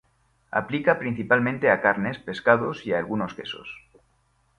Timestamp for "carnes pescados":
1.79-2.87